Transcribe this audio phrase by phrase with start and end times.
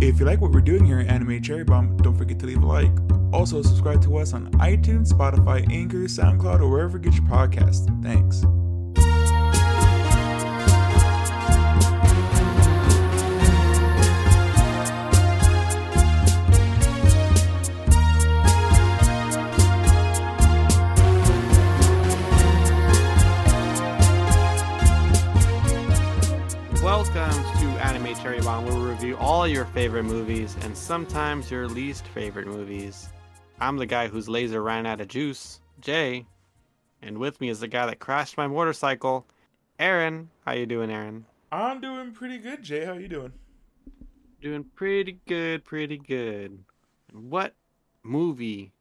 [0.00, 2.62] If you like what we're doing here at Anime Cherry Bomb, don't forget to leave
[2.62, 2.90] a like.
[3.32, 7.86] Also, subscribe to us on iTunes, Spotify, Anchor, SoundCloud, or wherever you get your podcasts.
[8.02, 8.44] Thanks.
[29.46, 33.10] All your favorite movies and sometimes your least favorite movies.
[33.60, 36.26] I'm the guy whose laser ran out of juice, Jay,
[37.00, 39.24] and with me is the guy that crashed my motorcycle,
[39.78, 40.30] Aaron.
[40.44, 41.26] How you doing, Aaron?
[41.52, 42.84] I'm doing pretty good, Jay.
[42.84, 43.32] How you doing?
[44.42, 46.58] Doing pretty good, pretty good.
[47.12, 47.54] What
[48.02, 48.72] movie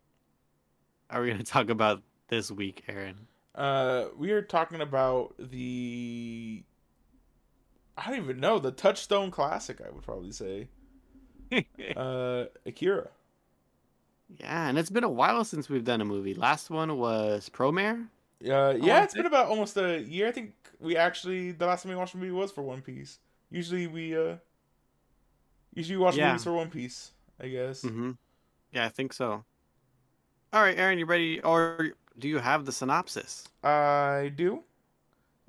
[1.11, 3.27] are we going to talk about this week, Aaron?
[3.53, 6.63] Uh, we are talking about the.
[7.97, 9.79] I don't even know the Touchstone Classic.
[9.85, 10.67] I would probably say.
[11.95, 13.07] Uh, Akira.
[14.39, 16.33] yeah, and it's been a while since we've done a movie.
[16.33, 18.07] Last one was Promare.
[18.45, 20.27] Uh, yeah, it's been about almost a year.
[20.27, 23.19] I think we actually the last time we watched a movie was for One Piece.
[23.51, 24.35] Usually we uh,
[25.75, 26.29] usually we watch Yeah.
[26.29, 27.11] movies for One Piece.
[27.39, 27.81] I guess.
[27.83, 28.11] Mm-hmm.
[28.73, 29.43] Yeah, I think so.
[30.51, 31.41] All right, Aaron, you ready?
[31.41, 33.47] Or do you have the synopsis?
[33.63, 34.63] I do.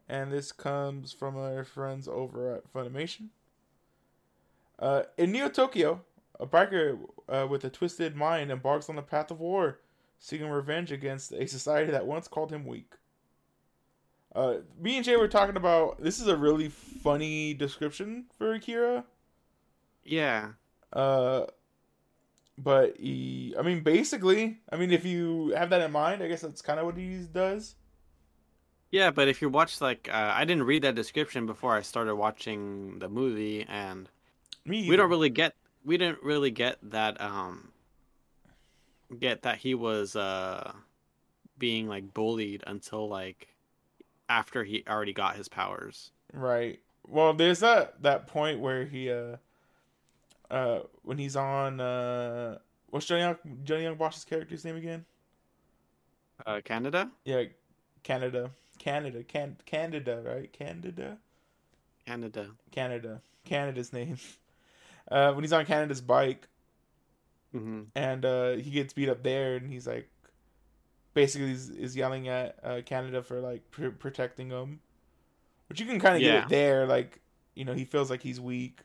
[0.09, 3.29] And this comes from our friends over at Funimation.
[4.79, 6.03] Uh, in Neo Tokyo,
[6.39, 9.81] a biker uh, with a twisted mind embarks on the path of war,
[10.19, 12.93] seeking revenge against a society that once called him weak.
[14.34, 19.05] Uh, me and Jay were talking about this is a really funny description for Akira.
[20.05, 20.51] Yeah.
[20.93, 21.47] Uh,
[22.59, 26.43] but he, I mean, basically, I mean, if you have that in mind, I guess
[26.43, 27.75] that's kind of what he does.
[28.91, 32.15] Yeah, but if you watch like uh, I didn't read that description before I started
[32.15, 34.09] watching the movie and
[34.65, 37.73] Me, we don't really get we didn't really get that um
[39.19, 40.73] get that he was uh
[41.59, 43.48] being like bullied until like
[44.28, 46.11] after he already got his powers.
[46.32, 46.81] Right.
[47.06, 49.37] Well, there's that that point where he uh
[50.50, 52.59] uh when he's on uh
[52.91, 55.05] what's Johnny Young Johnny Yong Bosch's character's name again?
[56.44, 57.11] Uh Kaneda?
[57.25, 57.44] Yeah,
[58.05, 58.50] Kaneda.
[58.78, 59.26] Kaneda.
[59.26, 60.53] Can Kaneda, right?
[60.53, 61.16] Kaneda.
[62.06, 62.50] Kaneda.
[62.72, 63.20] Kaneda.
[63.47, 64.19] Kaneda's name.
[65.09, 66.48] Uh when he's on Kaneda's bike
[67.54, 67.87] Mhm.
[67.94, 70.10] and uh he gets beat up there and he's like
[71.14, 74.81] basically is, is yelling at uh Canada for like pr- protecting him.
[75.69, 77.20] Which you can kind of get it there like
[77.54, 78.81] you know, he feels like he's weak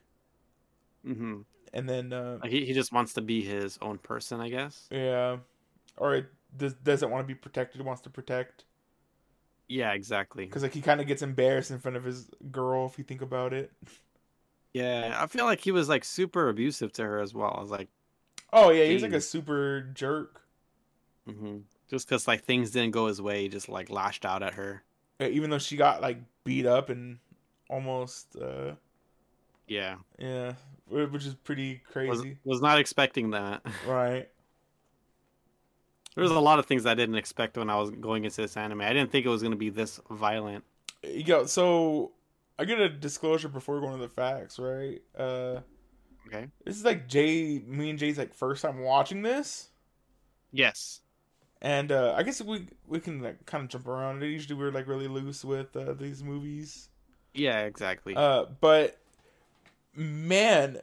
[1.07, 1.45] Mhm.
[1.73, 4.87] and then uh he he just wants to be his own person, I guess.
[4.91, 5.37] Yeah,
[5.97, 7.81] or it does, doesn't want to be protected.
[7.81, 8.65] Wants to protect
[9.71, 10.45] Yeah, exactly.
[10.45, 13.21] because like he kind of gets embarrassed in front of his girl if you think
[13.21, 13.71] about it.
[14.73, 17.55] Yeah, I feel like he was like super abusive to her as well.
[17.57, 17.87] I was like,
[18.51, 20.41] Oh yeah, he's like a super jerk.
[21.25, 21.59] hmm
[21.89, 24.83] just because like things didn't go his way, he just like lashed out at her.
[25.21, 27.19] Even though she got like beat up and
[27.69, 28.73] almost uh
[29.67, 30.53] Yeah, yeah,
[30.89, 33.61] which is pretty was crazy, was not expecting that.
[33.87, 34.27] right?
[36.15, 38.57] There was a lot of things I didn't expect when I was going into this
[38.57, 38.81] anime.
[38.81, 40.63] I didn't think it was gonna be this violent.
[41.03, 42.11] Yo, so
[42.59, 45.01] I get a disclosure before going to the facts, right?
[45.17, 45.61] Uh,
[46.27, 46.47] Okay.
[46.63, 49.69] this is like Jay, me and Jay's like first time watching this.
[50.51, 51.01] Yes.
[51.61, 54.21] And uh, I guess we we can like kind of jump around.
[54.21, 56.89] Usually we're like really loose with uh, these movies.
[57.33, 57.61] Yeah.
[57.65, 58.15] Exactly.
[58.15, 58.97] Uh, but
[59.95, 60.79] man,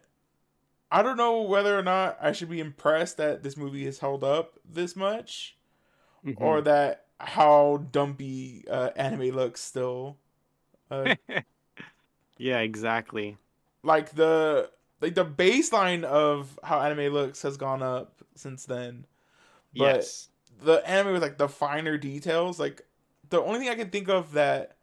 [0.91, 4.25] I don't know whether or not I should be impressed that this movie has held
[4.25, 5.56] up this much,
[6.25, 6.41] Mhm.
[6.41, 10.16] or that how dumpy uh, anime looks still.
[10.91, 11.15] Uh,
[12.38, 12.60] yeah.
[12.60, 13.37] Exactly.
[13.82, 19.06] like the like the baseline of how anime looks has gone up since then.
[19.76, 20.28] But yes.
[20.62, 22.82] the anime with like the finer details, like
[23.31, 24.76] the only thing I can think of that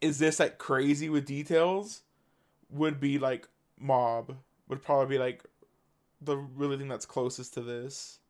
[0.00, 2.02] is this like crazy with details
[2.70, 3.48] would be like
[3.80, 4.36] Mob
[4.68, 5.44] would probably be like
[6.20, 8.20] the really thing that's closest to this.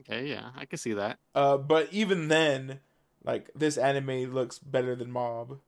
[0.00, 0.26] Okay.
[0.28, 0.50] Yeah.
[0.56, 1.18] I can see that.
[1.34, 2.80] Uh, but even then,
[3.24, 5.58] like this anime looks better than Mob.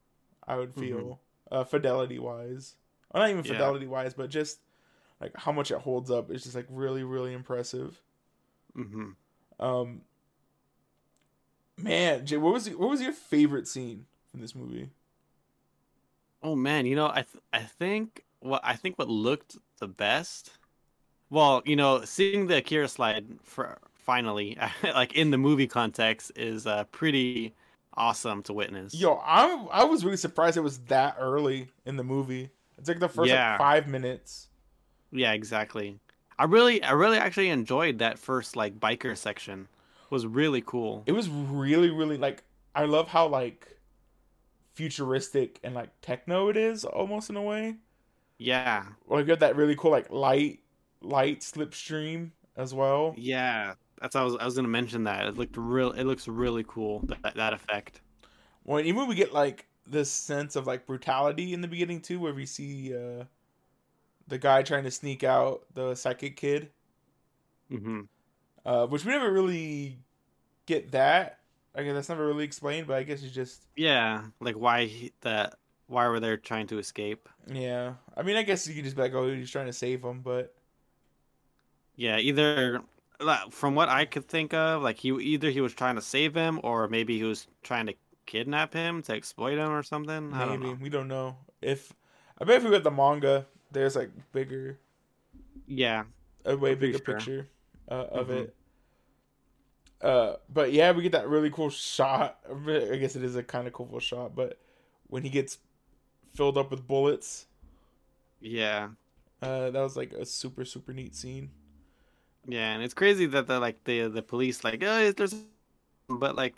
[0.47, 2.77] I would feel uh, fidelity wise,
[3.11, 3.53] or not even Yeah.
[3.53, 4.61] fidelity wise, but just
[5.21, 8.01] like how much it holds up is just like really really impressive.
[8.75, 9.11] hmm
[9.59, 10.03] Um,
[11.77, 14.91] man, Jay, what was what was your favorite scene from this movie?
[16.43, 20.51] Oh man, you know, I th- I think what I think what looked the best.
[21.29, 26.67] Well, you know, seeing the Akira slide for finally, like in the movie context, is
[26.67, 27.55] uh, pretty
[27.95, 28.95] awesome to witness.
[28.95, 32.51] Yo, I I was really surprised it was that early in the movie.
[32.79, 33.53] It's like the first Yeah.
[33.53, 34.49] like, five minutes.
[35.11, 35.99] Yeah, exactly.
[36.39, 39.69] I really, I really actually enjoyed that first like biker section.
[40.05, 41.03] It was really cool.
[41.07, 42.45] It was really, really like
[42.75, 43.77] I love how like
[44.75, 47.77] futuristic and like techno it is almost in a way.
[48.39, 50.61] Yeah, Like you got that really cool like light
[51.01, 53.21] light slipstream as well.
[53.21, 53.75] yeah.
[54.01, 55.27] That's I was I was gonna mention that.
[55.27, 55.93] It looked real.
[55.93, 57.01] It looks really cool.
[57.23, 58.01] That that effect.
[58.65, 62.35] When even we get like this sense of like brutality in the beginning too, where
[62.35, 63.25] we see uh
[64.29, 66.71] the guy trying to sneak out the psychic kid,
[67.71, 68.01] Mm-hmm.
[68.65, 69.99] uh, which we never really
[70.67, 71.41] get that.
[71.75, 75.13] I guess that's never really explained, but I guess it's just Yeah, like why he,
[75.21, 75.59] that?
[75.89, 77.29] Why were they trying to escape?
[77.47, 77.95] yeah.
[78.17, 80.21] I mean, I guess you could just be like, oh, he's trying to save him,
[80.23, 80.55] but
[81.97, 82.83] Yeah, either
[83.51, 86.61] from what I could think of, like he either he was trying to save him,
[86.63, 87.95] or maybe he was trying to
[88.27, 90.33] kidnap him to exploit him or something.
[90.33, 90.75] I don't maybe know.
[90.75, 91.93] we don't know if.
[92.39, 94.79] I bet if we got the manga, there's like bigger,
[95.67, 96.05] Yeah,
[96.45, 97.05] a way bigger sure.
[97.05, 97.49] picture
[97.91, 98.31] uh, of Mhm.
[98.31, 98.55] it.
[100.01, 102.39] Uh, but yeah, we get that really cool shot.
[102.49, 104.59] I guess it is a kind of cool shot, but
[105.09, 105.59] when he gets
[106.37, 107.47] filled up with bullets,
[108.41, 108.91] yeah,
[109.43, 111.51] uh, that was like a super super neat scene.
[112.49, 115.35] yeah, and it's crazy that the like the the police like oh there's,
[116.09, 116.55] but like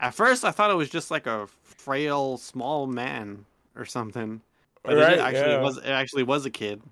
[0.00, 3.46] at first I thought it was just like a frail small man
[3.76, 4.42] or something,
[4.84, 5.58] but Right, it actually yeah.
[5.58, 6.82] was it actually was a kid.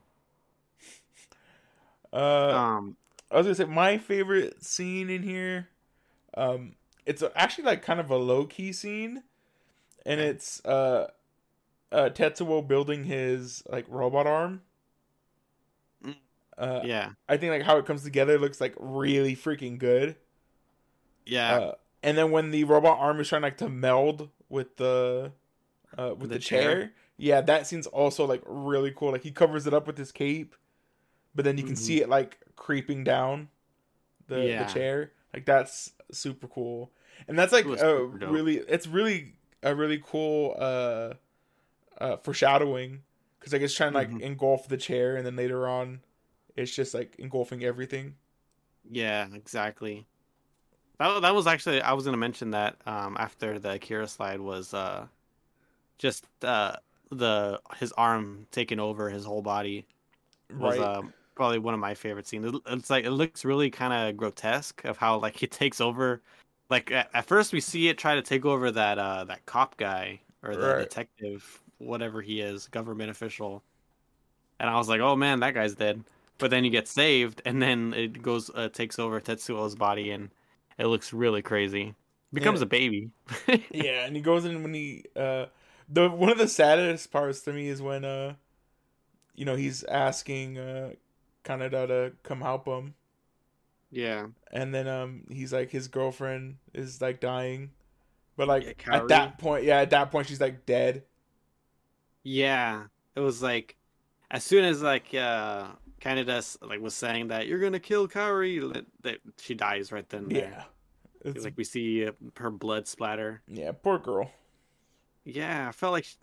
[2.13, 2.97] Uh, Um,
[3.31, 5.69] I was gonna say my favorite scene in here.
[6.35, 6.77] Um,
[7.07, 9.25] it's actually like kind of a low key scene,
[10.07, 11.09] and it's uh,
[11.93, 14.63] uh, Tetsuo building his like robot arm.
[16.05, 16.17] Mm.
[16.57, 20.17] Uh, yeah, I think like how it comes together looks like really freaking good.
[21.27, 25.33] yeah, Uh, and then when the robot arm is trying like to meld with the
[25.97, 26.63] uh with the, The chair.
[26.81, 26.93] chair?
[27.17, 29.13] yeah, that scene's also like really cool.
[29.13, 30.55] Like he covers it up with his cape,
[31.35, 31.79] but then you can Mhm.
[31.79, 33.49] see it like creeping down
[34.29, 34.65] the, Yeah.
[34.65, 35.13] the chair.
[35.35, 36.91] Like that's super cool.
[37.27, 41.15] And that's like a really it's really a really cool uh
[42.01, 43.03] uh foreshadowing
[43.41, 44.21] cuz like it's trying to like Mhm.
[44.21, 46.03] engulf the chair and then later on
[46.57, 48.17] it's just like engulfing everything.
[48.85, 50.07] yeah, exactly.
[50.99, 54.75] That that was actually I was gonna mention that um after the Akira slide was
[54.75, 55.09] uh
[55.99, 56.77] just uh
[57.11, 59.89] the his arm taking over his whole body
[60.59, 60.81] was Right.
[60.81, 62.61] um, probably one of my favorite scenes.
[62.67, 66.23] It's like it looks really kind of grotesque of how like he takes over.
[66.71, 69.77] Like at, at first we see it try to take over that uh that cop
[69.79, 70.75] guy or the Right.
[70.75, 73.63] detective, whatever he is, government official.
[74.61, 76.05] And I was like, oh man, that guy's dead.
[76.39, 80.31] But then you get saved, and then it goes uh, takes over Tetsuo's body, and
[80.79, 81.95] it looks really crazy.
[82.33, 82.65] Becomes Yeah.
[82.65, 83.11] a baby.
[83.73, 85.47] yeah, and he goes in when he uh
[85.89, 88.35] the one of the saddest parts to me is when uh
[89.35, 90.93] you know he's asking uh
[91.45, 92.95] Kaneda to come help him
[93.91, 94.27] yeah.
[94.53, 97.71] and then um he's like his girlfriend is like dying
[98.37, 101.05] but like Yeah, at that point yeah at that point she's like dead
[102.23, 102.85] Yeah,
[103.15, 103.77] it was like
[104.31, 105.67] as soon as like uh
[106.01, 110.29] Kaneda like was saying that you're gonna kill Kaori, that, that she dies right then.
[110.31, 110.65] yeah
[111.25, 113.43] it's, like we see uh, her blood splatter.
[113.49, 114.31] yeah poor girl
[115.25, 116.17] Yeah, I felt like she,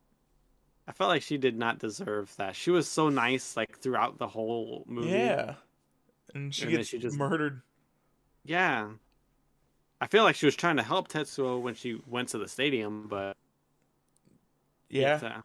[0.87, 2.55] I felt like she did not deserve that.
[2.55, 5.09] She was so nice like throughout the whole movie.
[5.09, 5.55] yeah
[6.33, 7.61] and she And gets she just- murdered
[8.45, 8.89] yeah.
[9.99, 13.07] I feel like she was trying to help Tetsuo when she went to the stadium,
[13.09, 13.35] but
[14.89, 15.41] yeah uh,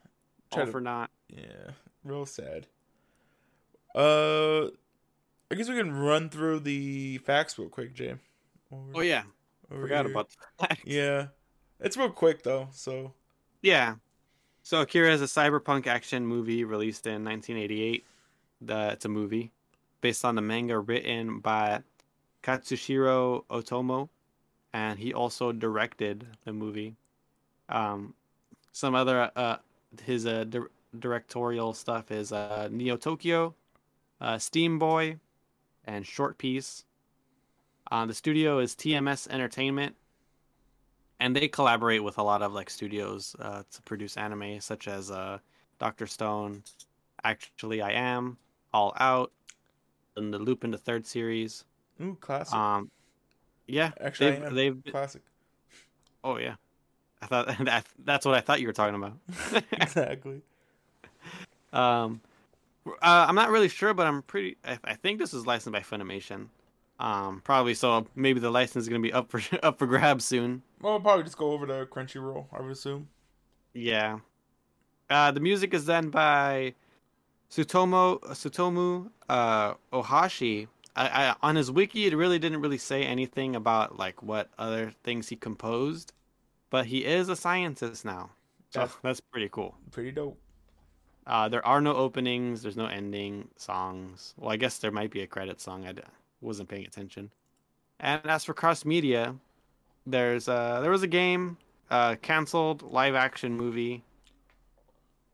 [0.53, 1.11] all to- for not.
[1.29, 1.71] Yeah,
[2.05, 2.67] real sad.
[3.95, 4.67] Uh,
[5.51, 8.15] I guess we can run through the facts real quick, Jay.
[8.73, 9.25] Over- Oh yeah,
[9.69, 10.13] forgot here.
[10.13, 10.31] about
[10.61, 10.79] that.
[10.85, 11.27] Yeah,
[11.81, 12.69] it's real quick though.
[12.73, 13.15] So
[13.63, 13.97] Yeah.
[14.63, 18.07] So Akira is a cyberpunk action movie released in 1988.
[18.61, 19.53] The, it's a movie
[20.03, 21.83] based on the manga written by
[22.43, 24.11] Katsuhiro Otomo,
[24.75, 26.95] and he also directed the movie.
[27.71, 28.15] Um,
[28.73, 29.57] some other uh,
[30.03, 30.61] his uh, di-
[30.99, 33.55] directorial stuff is uh, Neo Tokyo,
[34.21, 35.19] uh, Steamboy,
[35.85, 36.85] and Short Piece.
[37.91, 39.97] Uh, the studio is TMS Entertainment,
[41.19, 45.11] and they collaborate with a lot of like studios uh, to produce anime, such as
[45.11, 45.39] uh,
[45.79, 46.63] Doctor Stone,
[47.25, 48.37] Actually I Am,
[48.73, 49.33] All Out,
[50.17, 51.65] and the Lupin the Third series.
[52.01, 52.55] ooh, classic.
[52.55, 52.91] Um,
[53.67, 54.55] yeah, Actually, they've, I am.
[54.55, 55.23] they've classic.
[56.25, 56.55] oh yeah,
[57.23, 59.65] I thought that that's what I thought you were talking about.
[59.73, 60.43] exactly.
[61.73, 62.21] um,
[62.87, 64.57] uh, I'm not really sure, but I'm pretty.
[64.65, 66.49] I, I think this is licensed by Funimation.
[66.99, 68.07] Um, probably so.
[68.15, 70.63] Maybe the license is gonna be up for up for grabs soon.
[70.81, 72.47] Well, we'll probably just go over to Crunchyroll.
[72.53, 73.09] I would assume.
[73.75, 74.21] Yeah.
[75.09, 76.75] Uh, the music is done by
[77.51, 80.69] Sutomo Tsutomu uh, Ohashi.
[80.97, 84.93] I, I, on his wiki, it really didn't really say anything about like what other
[85.03, 86.13] things he composed,
[86.71, 88.31] but he is a scientist now.
[88.71, 89.77] So That's- that's pretty cool.
[89.91, 90.39] Pretty dope.
[91.27, 92.63] Uh, there are no openings.
[92.63, 94.35] There's no ending songs.
[94.39, 95.87] Well, I guess there might be a credit song.
[95.87, 96.03] I d-
[96.41, 97.31] wasn't paying attention.
[98.01, 99.35] And as for cross media,
[100.07, 101.59] there's uh there was a game,
[101.91, 104.03] uh, canceled live action movie,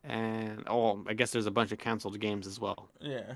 [0.03, 2.89] and oh, I guess there's a bunch of canceled games as well.
[2.99, 3.35] Yeah.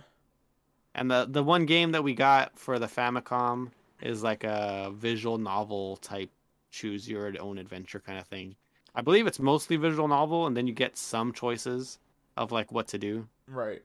[0.96, 5.38] And the the one game that we got for the Famicom is like a visual
[5.38, 6.30] novel type,
[6.72, 8.56] choose your own adventure kind of thing.
[8.96, 12.00] I believe it's mostly visual novel, and then you get some choices
[12.36, 13.28] of like what to do.
[13.48, 13.84] Right.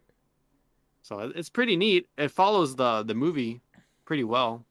[1.02, 2.09] So it's pretty neat.
[2.16, 3.61] It follows the the movie
[4.05, 4.64] pretty well,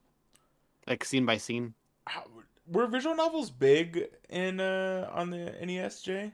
[0.87, 1.73] like scene by scene.
[2.07, 2.23] How,
[2.67, 6.33] were visual novels big in uh on the NES, Jay?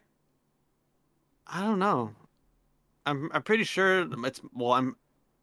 [1.46, 2.16] I don't know.
[3.06, 4.72] I'm I'm pretty sure it's well.
[4.72, 4.96] I'm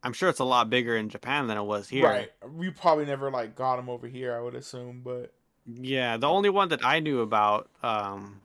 [0.02, 2.06] I'm sure it's a lot bigger in Japan than it was here.
[2.06, 2.30] Right.
[2.52, 5.32] We probably never like got them over here, I would assume, but
[5.70, 8.40] Yeah, the only one that I knew about, um,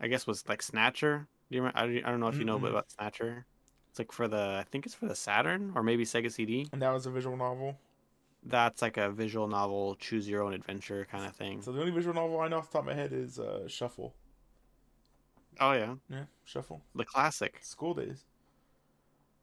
[0.00, 1.28] I guess was like Snatcher.
[1.50, 1.78] Do you remember?
[1.78, 3.46] I, don't- I don't know if you know about Snatcher.
[3.90, 6.66] It's like for the I think it's for the Saturn or maybe Sega CD.
[6.72, 7.78] and that was a visual novel.
[8.44, 11.62] That's like a visual novel, choose your own adventure kind of thing.
[11.62, 13.68] So the only visual novel I know off the top of my head is uh
[13.68, 14.14] Shuffle.
[15.60, 16.82] Oh yeah, Yeah, Shuffle.
[16.96, 17.58] the classic.
[17.62, 18.24] School days.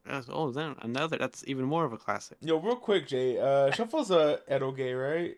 [0.06, 1.18] That's, oh, then another.
[1.18, 2.38] That's even more of a classic.
[2.42, 3.38] Yo, real quick, Jay.
[3.39, 5.38] Uh Shuffle's a eroge, right?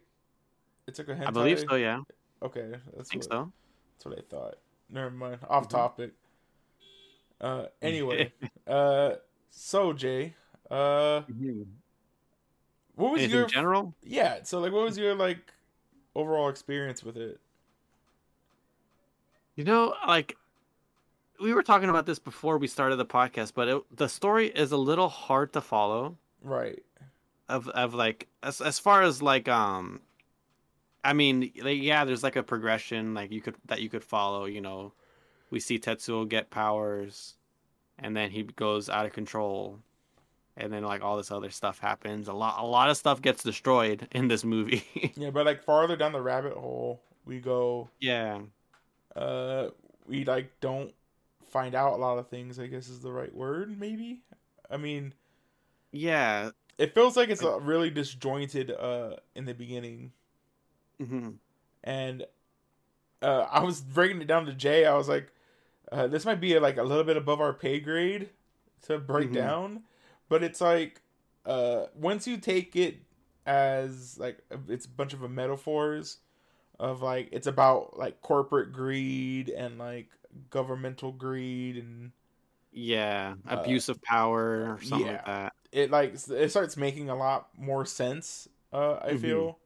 [0.88, 1.28] It's like a hentai.
[1.28, 1.76] I believe so.
[1.76, 2.02] Yeah,
[2.42, 3.54] Okay, I that's think what, so.
[3.98, 4.56] that's what I thought.
[4.90, 5.40] Never mind.
[5.50, 5.70] Off Mhm.
[5.70, 6.12] topic.
[7.40, 8.34] Uh anyway.
[8.68, 9.12] uh
[9.50, 10.36] so Jay,
[10.70, 11.22] uh
[12.96, 13.94] what was Anything your general?
[14.04, 15.54] Yeah, so like what was your like
[16.16, 17.40] overall experience with it?
[19.56, 20.36] You know, like
[21.42, 24.72] we were talking about this before we started the podcast, but it, the story is
[24.72, 26.18] a little hard to follow.
[26.42, 26.84] Right.
[27.50, 30.02] Of of like as as far as like um,
[31.04, 34.46] I mean, like, yeah, there's like a progression like you could that you could follow.
[34.46, 34.94] You know,
[35.50, 37.36] we see Tetsuo get powers,
[37.98, 39.80] and then he goes out of control,
[40.58, 42.28] and then like all this other stuff happens.
[42.28, 44.86] A lot a lot of stuff gets destroyed in this movie.
[45.16, 48.40] Yeah, but like farther down the rabbit hole we go yeah.
[49.16, 49.68] uh
[50.08, 50.94] we like don't
[51.52, 54.24] find out a lot of things, I guess is the right word, maybe?
[54.70, 55.14] I mean,
[55.92, 56.52] Yeah.
[56.78, 60.14] it feels like it's uh, really disjointed uh in the beginning.
[61.02, 61.40] Hmm
[61.84, 62.26] and
[63.22, 64.86] uh, I was breaking it down to Jay.
[64.86, 65.32] I was like,
[65.92, 68.30] uh, this might be like a little bit above our pay grade
[68.84, 69.34] to break Mhm.
[69.34, 69.84] down,
[70.30, 71.02] but it's like
[71.46, 72.98] uh, once you take it
[73.46, 74.40] as like
[74.70, 76.20] it's a bunch of metaphors
[76.80, 80.10] of like it's about like corporate greed and like
[80.50, 82.12] governmental greed and
[82.72, 83.36] Yeah.
[83.48, 85.12] Uh, Abuse of power or something yeah.
[85.12, 85.54] like that.
[85.72, 88.48] it like it starts making a lot more sense.
[88.74, 89.16] Uh, I Mhm.
[89.16, 89.60] feel.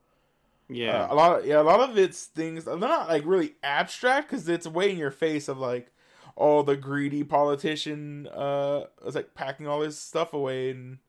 [0.69, 1.03] Yeah.
[1.03, 4.29] Uh, a lot of yeah, a lot of it's things they're not like really abstract
[4.29, 5.91] because it's way in your face of like,
[6.37, 10.99] oh, the greedy politician uh is like packing all his stuff away and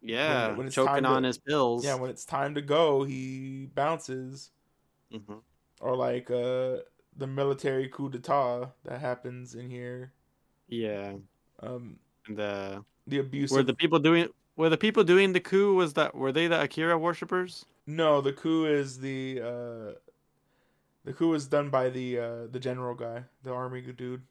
[0.00, 1.84] Yeah, when it's choking time to- on his pills.
[1.84, 4.52] yeah, when it's time to go, he bounces
[5.12, 5.42] Mhm.
[5.80, 6.78] or like uh
[7.16, 10.12] the military coup d'état that happens in here.
[10.68, 11.14] yeah.
[11.60, 13.50] Um, the the abuse.
[13.50, 16.46] were of- the people doing were the people doing the coup was that were they
[16.48, 17.66] the Akira worshippers?
[17.88, 19.92] No, the coup is the uh
[21.04, 24.22] the coup is done by the uh the general guy, the army dude.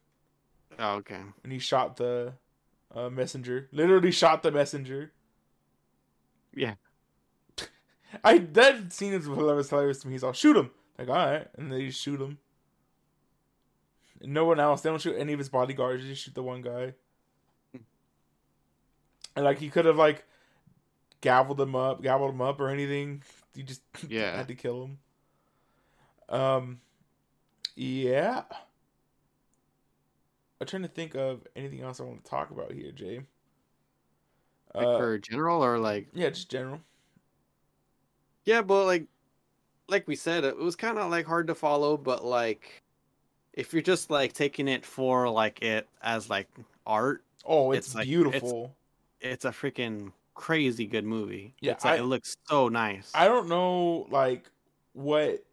[0.78, 1.22] Oh, okay.
[1.44, 2.34] and he shot the
[2.94, 3.68] uh, messenger.
[3.72, 5.12] Literally shot the messenger.
[6.54, 6.76] Yeah.
[8.24, 10.14] I that scene is was hilarious to me.
[10.14, 12.38] He's all shoot him, like all right, and then you shoot him.
[14.22, 14.82] And no one else.
[14.82, 16.04] They don't shoot any of his bodyguards.
[16.04, 16.94] They just shoot the one guy.
[19.36, 20.26] And like he could have like
[21.22, 23.24] gavelled him up, gobbled him up, or anything.
[23.58, 24.38] You just Yeah.
[24.38, 24.98] had to kill him.
[26.30, 26.80] Um,
[27.76, 28.44] yeah.
[30.62, 33.22] I'm trying to think of anything else I want to talk about here, Jay.
[34.76, 36.82] Like Uh, for general or like yeah, just general.
[38.46, 39.06] Yeah, but like
[39.88, 42.84] like we said, it was kind of like hard to follow, but like
[43.54, 46.48] if you're just like taking it for like it as like
[46.86, 48.76] art, Oh, it's, It's like- beautiful.
[49.22, 51.56] it's a freaking crazy good movie.
[51.60, 53.12] Yeah, it's like, I- it looks so nice.
[53.14, 54.50] I don't know like
[54.94, 55.44] what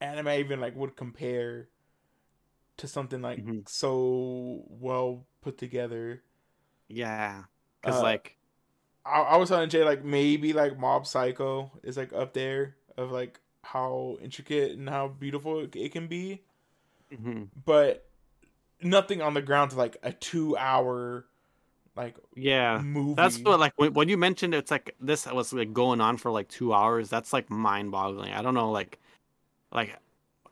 [0.00, 1.68] anime even like would compare
[2.78, 3.68] to something like Mhm.
[3.68, 6.22] so well put together.
[6.88, 7.44] yeah,
[7.80, 8.36] because Uh, like
[9.06, 13.10] I, I was telling Jay like maybe like Mob Psycho is like up there of
[13.12, 16.42] like how intricate and how beautiful it, it can be,
[17.12, 17.48] mhm.
[17.64, 18.08] but
[18.82, 21.26] nothing on the ground to like a two hour
[21.96, 22.84] like Yeah.
[22.94, 23.14] movie.
[23.16, 26.30] That's what like when, when you mentioned it's like this was like going on for
[26.30, 27.08] like two hours.
[27.08, 28.32] That's like mind boggling.
[28.32, 28.98] I don't know like
[29.72, 29.98] like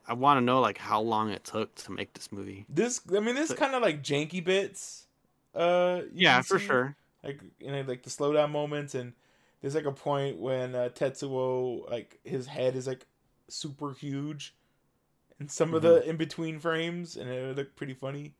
[0.07, 2.67] I want to know like how long it took to make this movie.
[2.69, 3.01] this.
[3.15, 5.07] I mean, this kind of like janky bits.
[5.53, 6.95] Uh, Yeah, for see, sure.
[7.23, 9.13] Like you know, like the slowdown moments, and
[9.61, 13.05] there's like a point when uh, Tetsuo like his head is like
[13.49, 14.55] super huge,
[15.39, 15.83] in some of Mm-hmm.
[15.83, 18.35] the in between frames, and it looked pretty funny.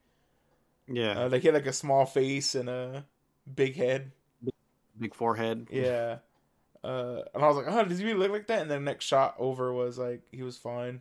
[0.88, 1.24] Yeah.
[1.24, 3.04] Uh, like he had like a small face and a
[3.52, 4.12] big head.
[4.98, 5.68] Big forehead.
[5.70, 6.18] Yeah.
[6.82, 8.62] Uh, and I was like, oh, does he really look like that?
[8.62, 11.00] And then the next shot over was like he was fine.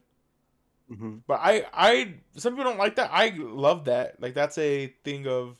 [0.87, 3.09] hmm But I, I, some people don't like that.
[3.13, 4.21] I love that.
[4.21, 5.59] Like that's a thing of,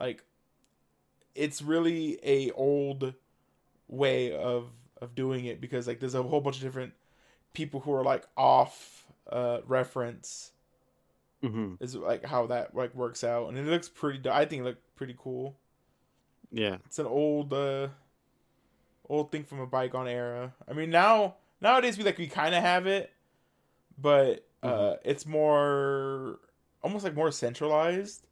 [0.00, 0.24] like,
[1.34, 3.14] it's really a old
[3.88, 4.70] way of
[5.00, 6.92] of doing it because like there's a whole bunch of different
[7.54, 10.52] people who are like off uh reference
[11.42, 14.28] hmm is like how that like works out and it looks pretty.
[14.30, 15.56] I think it looked pretty cool.
[16.52, 16.76] Yeah.
[16.86, 17.88] It's an old uh
[19.08, 20.54] old thing from a bygone era.
[20.68, 23.12] I mean now nowadays we like we kind of have it,
[23.98, 26.38] but uh it's more
[26.82, 28.26] almost like more centralized,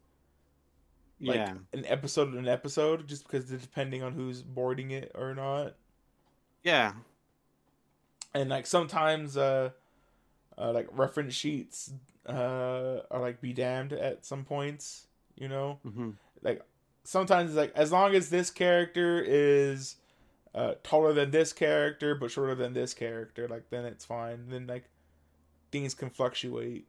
[1.19, 1.53] like yeah.
[1.73, 5.75] an episode an episode just because depending on who's boarding it or not.
[6.63, 6.93] Yeah.
[8.33, 9.71] And like sometimes uh
[10.57, 11.91] uh like reference sheets
[12.27, 15.79] uh are like be damned at some points, you know?
[15.83, 16.11] hmm
[16.43, 16.61] like
[17.03, 19.95] sometimes it's like as long as this character is
[20.55, 24.65] uh taller than this character but shorter than this character like then it's fine then
[24.67, 24.85] like
[25.71, 26.87] things can fluctuate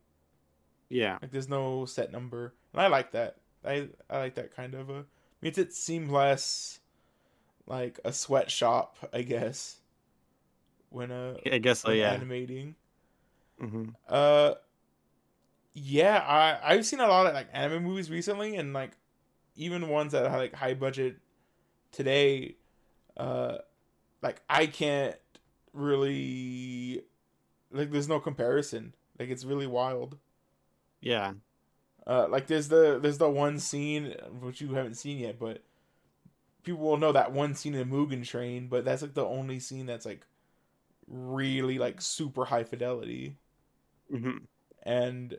[0.88, 1.18] Yeah.
[1.22, 4.90] like there's no set number and i like that i i like that kind of
[4.90, 5.04] a
[5.40, 6.80] makes it seem less
[7.66, 9.80] like a sweatshop i guess
[10.90, 11.90] when uh I guess so.
[11.90, 12.12] Yeah.
[12.12, 12.74] animating
[13.60, 14.54] hmm uh,
[15.74, 18.92] yeah, I I've seen a lot of like anime movies recently, and like
[19.56, 21.16] even ones that are like high budget
[21.92, 22.56] today.
[23.16, 23.58] Uh,
[24.22, 25.16] like I can't
[25.72, 27.02] really
[27.72, 27.90] like.
[27.92, 28.94] There's no comparison.
[29.18, 30.18] Like it's really wild.
[31.00, 31.34] Yeah.
[32.06, 35.62] Uh, like there's the there's the one scene which you haven't seen yet, but
[36.62, 38.68] people will know that one scene in Mugen Train.
[38.68, 40.26] But that's like the only scene that's like
[41.08, 43.36] really like super high fidelity
[44.10, 44.38] hmm
[44.84, 45.38] and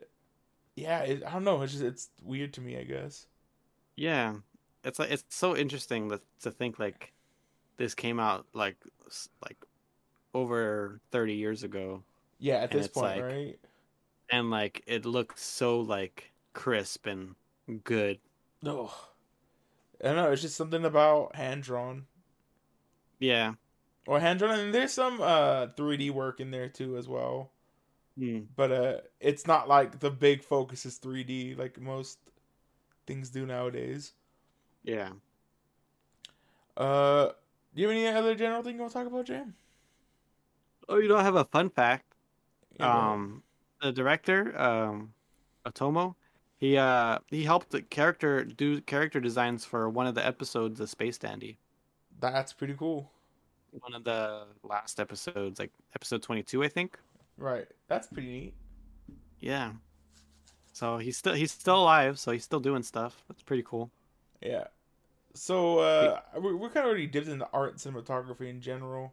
[0.76, 3.26] yeah it, i don't know it's just it's weird to me i guess
[3.96, 4.34] Yeah.
[4.82, 7.12] It's like it's so interesting that, to think like
[7.78, 8.76] this came out like
[9.42, 9.56] like
[10.34, 12.02] over 30 years ago
[12.38, 13.58] yeah at this point like- right
[14.30, 17.34] and like it looks so like crisp and
[17.84, 18.18] good.
[18.62, 18.90] no
[20.02, 22.04] i don't know it's just something about hand drawn
[23.20, 23.54] Yeah.
[24.06, 27.52] or hand drawn and there's some uh 3d work in there too as well
[28.18, 28.46] Mm.
[28.54, 32.18] but uh it's not like the big focus is 3d like most
[33.06, 34.12] things do nowadays
[34.84, 35.10] Yeah.
[36.76, 37.30] uh
[37.74, 39.54] do you have any other general thing you want to talk about jam
[40.88, 42.14] Oh, you know, I have a fun fact.
[42.78, 43.42] Yeah, um
[43.80, 45.12] the director um
[45.66, 46.14] Otomo
[46.58, 50.88] he uh he helped the character do character designs for one of the episodes of
[50.90, 51.58] Space Dandy
[52.20, 53.10] that's pretty cool
[53.80, 56.98] one of the last episodes like episode 22 I think
[57.38, 57.66] right.
[57.88, 58.54] That's pretty neat.
[59.40, 59.72] Yeah.
[60.72, 63.22] So he's still he's still alive so he's still doing stuff.
[63.28, 63.90] That's pretty cool.
[64.42, 64.64] Yeah.
[65.34, 69.12] So uh we we're kind of already dipped into art and cinematography in general.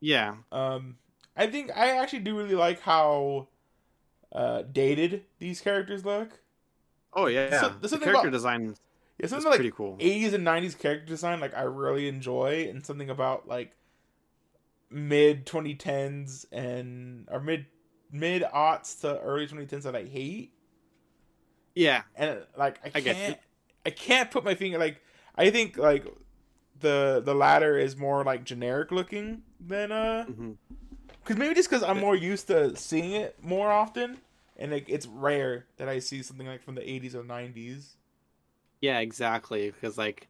[0.00, 0.36] yeah.
[0.50, 0.96] Um
[1.36, 3.48] I think I actually do really like how
[4.32, 6.40] uh dated these characters look.
[7.14, 8.74] oh yeah, So- the character about- design
[9.18, 9.96] Yeah, is something like pretty cool.
[9.98, 13.76] 80s and 90s character design like I really enjoy and something about like
[14.92, 17.66] mid 2010s and or mid
[18.10, 20.52] mid aughts to early 2010s that I hate.
[21.74, 23.38] yeah and like I I can't.
[23.86, 25.00] I can't put my finger like
[25.36, 26.06] I think like
[26.80, 30.52] the the latter is more like generic looking than uh hmm
[31.22, 34.18] because maybe just because I'm more used to seeing it more often
[34.56, 37.96] and like it's rare that I see something like from the 80s or 90s.
[38.80, 40.28] yeah exactly because like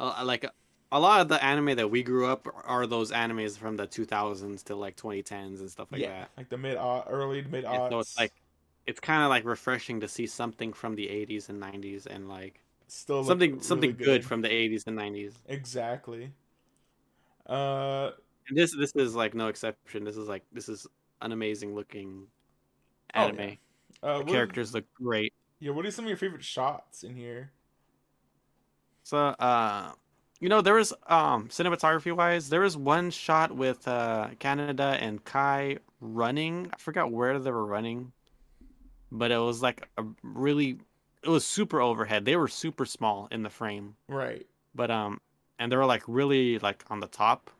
[0.00, 0.44] uh, like
[0.94, 4.62] a lot of the anime that we grew up are those animes from the 2000s
[4.64, 7.90] to like 2010s and stuff like yeah, that like the mid early to mid aughts.
[7.90, 8.32] so it's like
[8.86, 12.60] it's kind of like refreshing to see something from the 80s and 90s and like
[12.86, 14.24] still something really something good.
[14.24, 16.32] from the 80s and 90s exactly.
[17.46, 18.12] Uh,
[18.48, 20.86] and this this is like no exception this is like this is
[21.22, 22.26] an amazing looking
[23.16, 23.58] Oh, anime
[24.02, 27.52] uh the characters look great yeah, what are some of your favorite shots in here?
[29.02, 29.92] so uh
[30.44, 35.24] you know there was um cinematography wise there was one shot with uh kaneda and
[35.24, 38.12] kai running i forgot where they were running
[39.10, 40.78] but it was like a really
[41.22, 42.26] it was super overhead.
[42.26, 44.46] They were super small in the frame, Right.
[44.74, 45.20] but um,
[45.58, 47.50] and they were like really like on the top.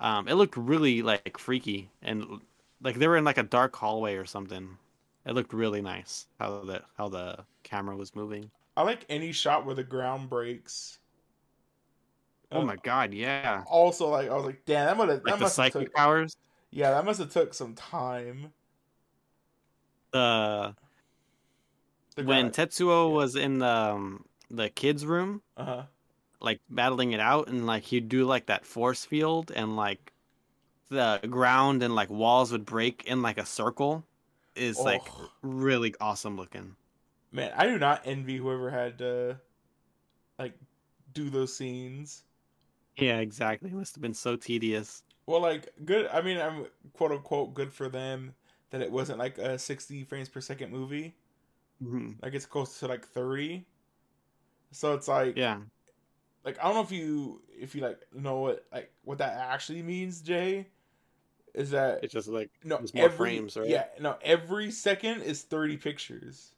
[0.00, 2.40] Um, it looked really like freaky and
[2.82, 4.78] like they were in like a dark hallway or something.
[5.26, 8.50] It looked really nice how the how the camera was moving.
[8.76, 10.99] I like any shot where the ground breaks.
[12.52, 13.64] Oh Um, my god, yeah.
[13.64, 15.92] Also, like I was like, damn, that must have Like that the must have psychic
[15.92, 16.36] took, powers.
[16.70, 18.52] yeah, that must have took some time.
[20.12, 20.74] The
[22.14, 23.12] The when Tetsuo yeah.
[23.12, 25.86] was in the um, the kids' room, uh huh,
[26.40, 30.12] like battling it out, and like he'd do like that force field, and like
[30.90, 34.04] the ground and like walls would break in like a circle,
[34.56, 35.30] is like Oh.
[35.42, 36.76] really awesome looking.
[37.32, 39.40] man, I do not envy whoever had to
[40.38, 40.54] like
[41.12, 42.24] do those scenes.
[43.00, 43.70] Yeah, exactly.
[43.70, 45.02] It must have been so tedious.
[45.26, 46.06] Well, like good.
[46.08, 48.34] I mean, I'm quote unquote good for them
[48.70, 51.16] that it wasn't like a 60 frames per second movie.
[51.80, 52.20] Mhm.
[52.22, 53.66] Like it's close to like 30.
[54.72, 55.60] So it's like Yeah.
[56.44, 59.82] like I don't know if you if you like know what like what that actually
[59.82, 60.68] means, Jay.
[61.54, 63.68] Is that It's just like no there's more every, frames, right?
[63.68, 66.54] Yeah, no, every second is 30 pictures.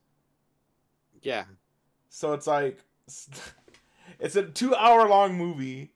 [1.22, 1.44] yeah,
[2.08, 2.78] So it's like
[4.20, 5.91] it's a two hour long movie.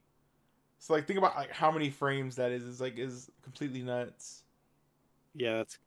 [0.86, 2.62] So like think about like how many frames that is.
[2.64, 4.44] Is like is completely nuts.
[5.34, 5.58] yeah.
[5.58, 5.78] That's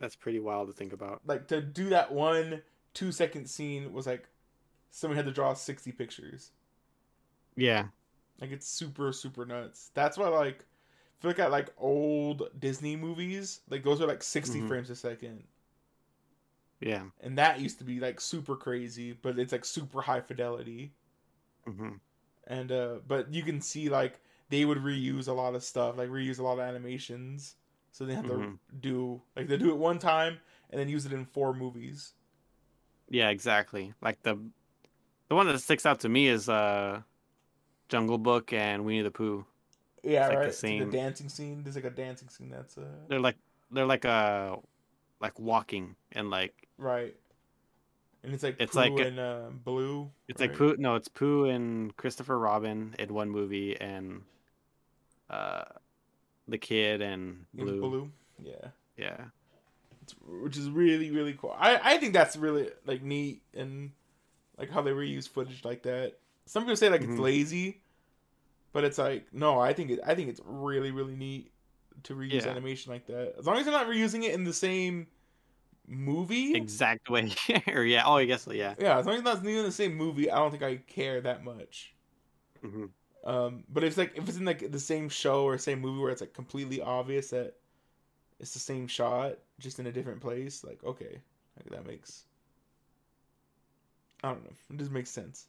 [0.00, 1.22] that's pretty wild to think about.
[1.26, 2.62] Like to do that one
[2.94, 4.28] two second scene was like
[4.90, 6.52] someone had to draw 60 pictures.
[7.56, 7.88] Yeah.
[8.40, 9.90] Like it's super super nuts.
[9.94, 10.60] That's why like
[11.18, 14.68] if you look at like old Disney movies, like those are like 60 Mhm.
[14.68, 15.44] frames a second.
[16.80, 17.04] Yeah.
[17.20, 20.92] And that used to be like super crazy, but it's like super high fidelity.
[21.66, 22.00] hmm
[22.46, 26.08] And uh but you can see like they would reuse a lot of stuff, like
[26.10, 27.56] reuse a lot of animations.
[27.92, 28.58] So they have to Mhm.
[28.80, 30.38] do like they do it one time
[30.70, 32.12] and then use it in four movies.
[33.08, 33.28] Yeah.
[33.30, 33.94] Exactly.
[34.00, 34.36] Like the
[35.28, 37.02] the one that sticks out to me is uh,
[37.88, 39.46] Jungle Book and Winnie the Pooh.
[40.02, 40.54] Yeah, It's like the right.
[40.54, 41.62] Same- the dancing scene.
[41.62, 43.36] There's like a dancing scene that's uh They're like
[43.70, 44.56] they're like uh
[45.20, 47.14] like walking and like right.
[48.22, 50.10] And it's like It's Pooh like- and uh, Blue.
[50.28, 50.58] it's like right?
[50.58, 50.76] Pooh.
[50.78, 54.22] No, it's Pooh and Christopher Robin in one movie and
[55.30, 55.64] uh
[56.48, 57.80] the kid and Blue.
[57.80, 58.10] Blue.
[58.38, 58.68] Yeah.
[58.96, 59.24] Yeah.
[60.02, 61.54] It's, which is really really cool.
[61.58, 63.92] I I think that's really like neat and
[64.58, 66.14] like how they reuse footage like that.
[66.46, 67.10] Some people say like Mhm.
[67.12, 67.80] it's lazy,
[68.72, 71.50] but it's like no, I think it I think it's really really neat
[72.04, 72.48] to reuse Yeah.
[72.48, 73.34] animation like that.
[73.38, 75.06] As long as they're not reusing it in the same
[75.86, 76.54] movie.
[76.54, 77.32] Exact way.
[77.68, 78.02] or yeah.
[78.04, 78.74] Oh, I guess yeah.
[78.78, 81.20] yeah, as long as it's not in the same movie, I don't think I care
[81.22, 81.94] that much.
[82.60, 82.86] hmm
[83.24, 86.10] Um, but it's like if it's in like the same show or same movie where
[86.12, 87.54] it's like completely obvious that
[88.38, 91.20] it's the same shot just in a different place, like okay,
[91.56, 92.24] like that makes
[94.22, 95.46] I don't know, it just makes sense.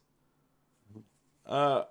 [1.46, 1.84] Uh,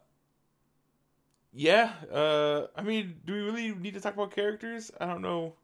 [1.54, 1.93] yeah.
[2.12, 4.91] Uh, I mean, do we really need to talk about characters?
[5.00, 5.56] I don't know.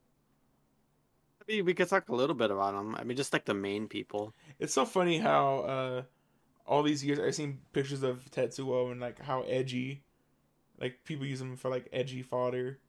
[1.41, 2.95] I mean, we could talk a little bit about them.
[2.95, 4.33] I mean, just like the main people.
[4.59, 6.03] It's so funny how uh,
[6.65, 10.03] all these years I've seen pictures of Tetsuo and like how edgy,
[10.81, 12.79] like people use him for like edgy fodder,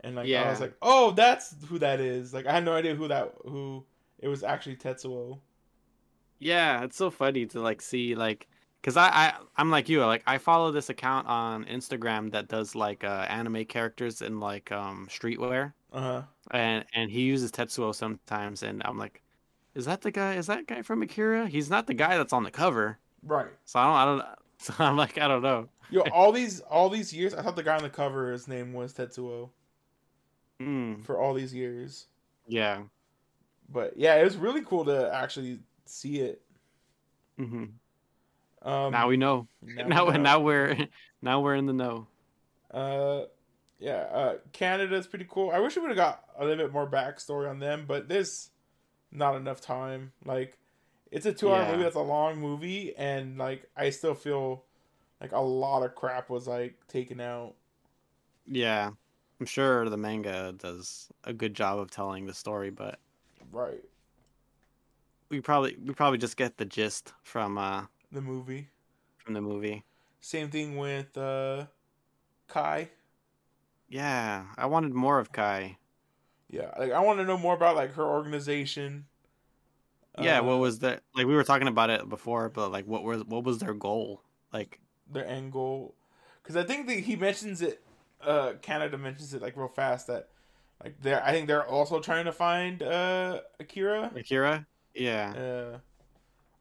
[0.00, 2.34] and like I was like, oh, that's who that is.
[2.34, 3.84] Like I had no idea who that who
[4.20, 5.40] it was actually Tetsuo.
[6.38, 8.48] Yeah, it's so funny to like see like
[8.80, 12.74] because I, I I'm like you like I follow this account on Instagram that does
[12.74, 16.22] like uh, anime characters in like um streetwear Uh huh.
[16.50, 19.22] and and he uses Tetsuo sometimes and I'm like,
[19.74, 20.34] is that the guy?
[20.36, 21.48] Is that guy from Akira?
[21.48, 22.98] He's not the guy that's on the cover.
[23.22, 23.52] Right.
[23.64, 24.38] So I don't I don't.
[24.64, 25.68] So I'm like I don't know.
[25.88, 28.72] Yo, all these all these years, I thought the guy on the cover his name
[28.74, 29.50] was Tetsuo
[30.60, 32.08] Mm, for all these years.
[32.46, 32.84] yeah.
[33.68, 36.42] But yeah, it was really cool to actually see it.
[37.38, 37.76] hmm
[38.62, 39.48] Um, now we know.
[39.62, 40.22] now Now we know.
[40.22, 40.76] now we're
[41.22, 42.08] now we're in the know.
[42.70, 43.24] Uh,
[43.78, 45.50] yeah, uh, Kaneda's pretty cool.
[45.50, 48.50] I wish we would have got a little bit more backstory on them, but there's
[49.12, 50.12] not enough time.
[50.24, 50.58] Like,
[51.14, 51.66] it's a two-hour Yeah.
[51.66, 51.84] movie.
[51.84, 54.64] That's a long movie, and like, I still feel
[55.20, 57.56] like a lot of crap was like taken out.
[58.46, 58.90] Yeah,
[59.40, 63.00] I'm sure the manga does a good job of telling the story, but
[63.52, 63.84] Right,
[65.30, 68.68] we probably we probably just get the gist from uh the movie.
[69.18, 69.84] from the movie.
[70.20, 71.66] Same thing with uh,
[72.48, 72.90] Kai.
[73.88, 75.78] Yeah, I wanted more of Kai.
[76.48, 79.06] Yeah, like I want to know more about like her organization.
[80.20, 83.02] Yeah, uh, what was the like we were talking about it before, but like what
[83.02, 84.22] was what was their goal?
[84.52, 85.94] Like their end goal
[86.42, 87.82] because i think that he mentions it
[88.22, 90.28] uh kaneda mentions it like real fast that
[90.82, 94.66] like they're i think they're also trying to find uh akira Akira?
[94.94, 95.32] Yeah.
[95.74, 95.78] uh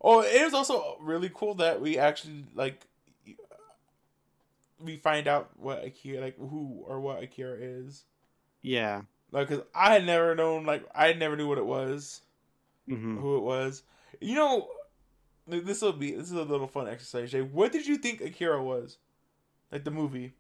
[0.06, 2.86] Oh, it was also really cool that we actually like
[4.84, 8.04] we find out what Akira like who or what Akira is.
[8.62, 9.04] Yeah.
[9.32, 12.22] Like, cause I had never known, like, I never knew what it was,
[12.88, 13.84] hmm who it was.
[14.22, 14.68] You know,
[15.48, 17.32] this will be this is a little fun exercise.
[17.32, 17.42] Jay.
[17.42, 18.98] What did you think Akira was?
[19.72, 20.34] Like the movie.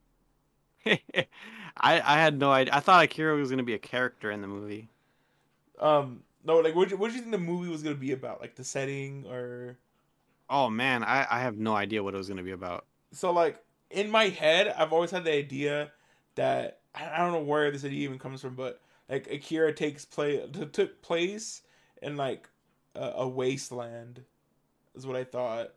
[0.85, 0.95] I
[1.77, 2.75] I had no idea.
[2.75, 4.89] I thought Akira was gonna be a character in the movie.
[5.79, 8.41] Um, no, like, what what did you think the movie was gonna be about?
[8.41, 9.77] Like the setting, or
[10.49, 12.85] Oh man, I I have no idea what it was gonna be about.
[13.11, 15.91] so like in my head, I've always had the idea
[16.35, 20.05] that I I don't know where this idea even comes from, but like Akira takes
[20.05, 21.61] play took place
[22.03, 22.49] in like
[22.95, 24.25] a, a wasteland,
[24.95, 25.73] is what I thought.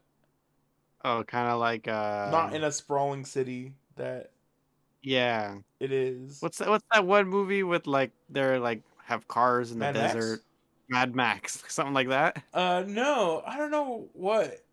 [1.04, 4.32] Oh, kind of like uh, Not in a sprawling city that
[5.02, 5.58] yeah.
[5.80, 6.40] it is.
[6.40, 6.68] What's that?
[6.68, 9.96] What's that one movie with like they're like have cars in the Max?
[10.14, 10.42] desert?
[10.88, 12.42] Mad Max, something like that.
[12.52, 14.64] Uh, no, I don't know what,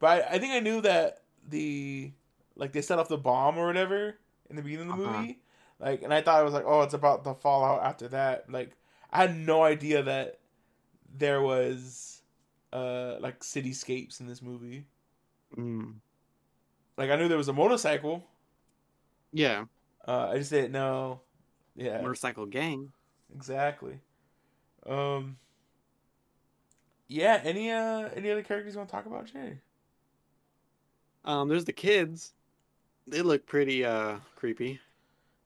[0.00, 2.12] but I, I think I knew that the
[2.56, 4.18] like they set off the bomb or whatever
[4.50, 5.10] in the beginning of the Uh-huh.
[5.10, 5.40] movie,
[5.80, 8.50] like, and I thought it was like, oh, it's about the fallout after that.
[8.50, 8.72] Like,
[9.12, 10.40] I had no idea that
[11.18, 12.22] there was
[12.72, 14.86] uh like cityscapes in this movie.
[15.56, 16.00] Mm.
[16.98, 18.26] Like, I knew there was a motorcycle.
[19.32, 19.66] Yeah,
[20.06, 21.20] Uh, I just didn't know.
[21.74, 22.92] Yeah, motorcycle gang.
[23.34, 24.00] exactly.
[24.86, 25.38] Um.
[27.08, 27.40] Yeah.
[27.44, 29.60] Any uh any other characters you want to talk about, Jay?
[31.24, 32.32] Um, there's the kids.
[33.06, 34.80] They look pretty uh creepy.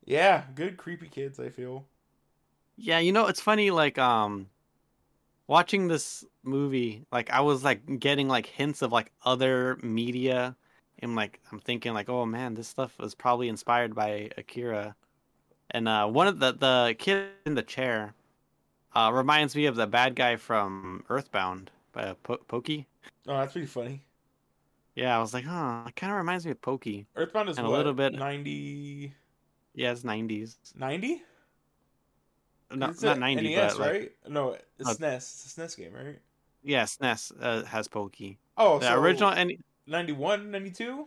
[0.04, 1.40] Yeah, good creepy kids.
[1.40, 1.86] I feel.
[2.76, 3.70] Yeah, you know it's funny.
[3.70, 4.48] Like um,
[5.50, 10.54] watching this movie, like I was like getting like hints of like other media,
[11.00, 14.94] and like I'm thinking like, oh man, this stuff was probably inspired by Akira.
[15.72, 18.14] And uh, one of the the kid in the chair,
[18.94, 22.86] uh, reminds me of the bad guy from Earthbound by po- Pokey.
[23.26, 24.04] Oh, that's pretty funny.
[24.94, 27.06] Yeah, I was like, huh, it kind of reminds me of Pokey.
[27.16, 29.12] Earthbound is And a what, little bit- 90...
[29.74, 30.58] Yeah, it's nineties.
[30.76, 31.22] 90?
[32.72, 34.12] Not a ninety, NES, but like, right?
[34.28, 35.16] No, it's Uh, SNES.
[35.16, 36.18] It's a SNES game, right?
[36.62, 38.38] yeah, SNES uh, has Pokey.
[38.56, 39.52] Oh, The so original, and
[39.86, 41.06] 91, 92?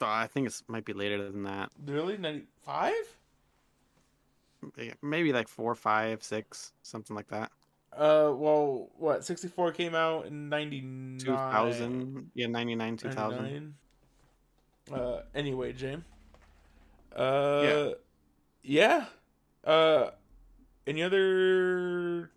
[0.00, 1.70] I think it might be later than that.
[1.84, 2.16] Really?
[2.16, 2.92] 95?
[5.02, 7.50] Maybe like four, five, six, something like that.
[7.92, 9.24] Uh, well, what?
[9.24, 11.18] 64 came out in 99.
[11.18, 13.74] Two thousand, yeah, ninety nine, two thousand.
[14.90, 15.00] 99.
[15.00, 16.04] Uh, anyway, James.
[17.14, 17.90] Uh,
[18.62, 19.06] yeah.
[19.64, 20.10] Uh,
[20.86, 22.30] any other?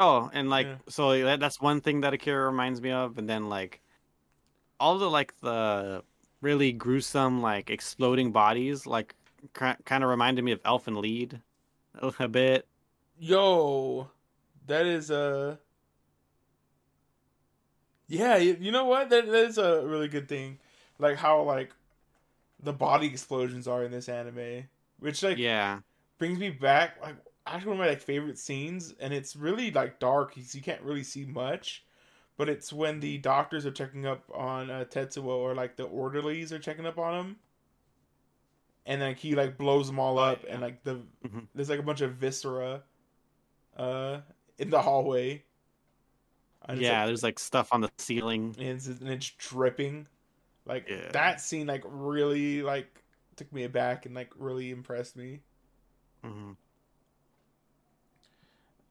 [0.00, 0.76] Oh, and like, Yeah.
[0.88, 3.80] so that, that's one thing that Akira reminds me of, and then like,
[4.80, 6.02] all the like the
[6.40, 9.14] really gruesome like exploding bodies, like
[9.52, 11.40] kind of reminded me of Elfen Lied
[11.96, 12.66] a, a bit.
[13.18, 14.10] Yo,
[14.66, 15.56] that is uh
[18.06, 19.10] Yeah, you, you know what?
[19.10, 20.58] That, that is a really good thing.
[20.98, 21.72] Like how like
[22.62, 24.68] the body explosions are in this anime,
[25.00, 25.80] which like Yeah,
[26.18, 29.98] brings me back like actually one of my like favorite scenes, and it's really like
[30.00, 30.36] dark.
[30.36, 31.84] You, you can't really see much,
[32.36, 36.52] but it's when the doctors are checking up on uh, Tetsuo or like the orderlies
[36.52, 37.36] are checking up on him,
[38.86, 41.46] and like he like blows them all Oh, up, and like the Mhm.
[41.54, 42.82] there's like a bunch of viscera,
[43.76, 44.20] uh,
[44.58, 45.44] in the hallway.
[46.66, 47.00] And yeah.
[47.00, 48.54] like- There's like stuff on the ceiling.
[48.58, 50.06] and it's, and it's dripping.
[50.64, 51.10] Like Yeah.
[51.12, 53.02] that scene, like really like
[53.36, 55.40] took me aback and like really impressed me.
[56.22, 56.52] hmm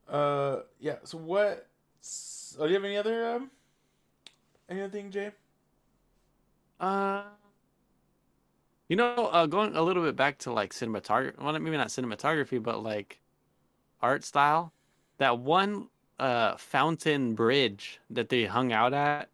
[0.08, 0.98] Uh, yeah.
[1.04, 1.68] So what?
[2.60, 3.52] Oh, do you have any other um,
[4.70, 5.32] anything, Jay?
[6.80, 7.24] Uh,
[8.90, 12.62] you know, uh, going a little bit back to like cinematography, well, maybe not cinematography,
[12.62, 13.20] but like
[14.02, 14.74] art style.
[15.18, 15.88] That one
[16.20, 19.30] uh fountain bridge that they hung out at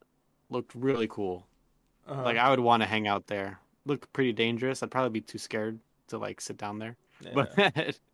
[0.50, 1.46] looked really cool.
[2.08, 2.24] Uh-huh.
[2.24, 3.60] Like I would want to hang out there.
[3.86, 4.82] Looked pretty dangerous.
[4.84, 6.96] I'd probably be too scared to like sit down there.
[7.22, 7.32] Yeah.
[7.34, 8.00] But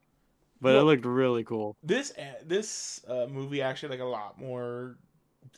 [0.66, 1.76] but it looked really cool.
[1.84, 4.98] this uh, this uh, movie actually like a lot more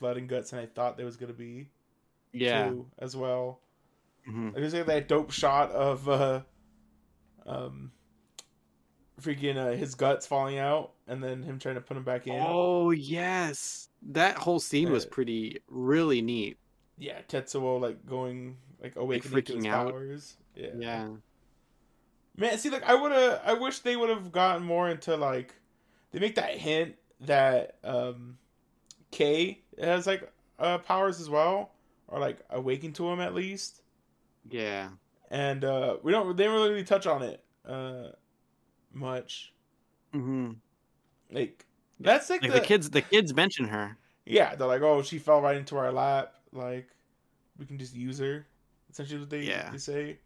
[0.00, 1.68] blood and guts than I thought there was gonna be.
[2.32, 2.68] Yeah.
[2.70, 3.60] too, as well.
[4.28, 4.46] Mhm.
[4.52, 6.42] Like, there's like that dope shot of uh,
[7.46, 7.90] um,
[9.20, 12.36] freaking uh, his guts falling out, and then him trying to put him back in.
[12.46, 16.58] Oh yes, that whole scene was Uh, pretty really neat.
[16.98, 19.90] Yeah, Tetsuo like going like awakening to his freaking out.
[19.90, 20.36] powers.
[20.54, 20.68] Yeah.
[20.78, 21.08] Yeah.
[22.38, 25.54] Man, see, like I would have, I wish they would have gotten more into like,
[26.12, 28.38] they make that hint that um,
[29.10, 31.72] K has like uh powers as well,
[32.06, 33.82] or like awaken to him at least,
[34.48, 34.90] Yeah.
[35.30, 38.10] and uh we don't, they don't really touch on it uh
[38.92, 39.52] much.
[40.14, 40.52] Mm-hmm.
[41.32, 41.66] Like
[41.98, 43.98] that's like, Like the, the kids, the kids mention her.
[44.24, 46.34] Yeah, they're like, oh, she fell right into our lap.
[46.52, 46.88] Like,
[47.58, 48.46] we can just use her.
[48.90, 49.70] Essentially, what they, Yeah.
[49.70, 50.18] they say.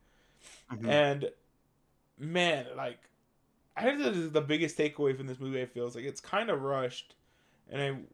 [0.73, 0.89] Mhm.
[0.89, 1.31] And
[2.23, 3.01] man, like,
[3.77, 5.63] I think this is the biggest takeaway from this movie.
[5.63, 7.17] I feel is like it's kind of rushed,
[7.71, 8.07] and